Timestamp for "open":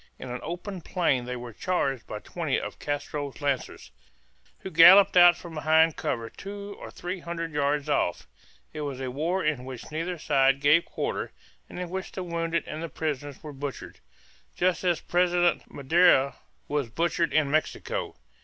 0.41-0.81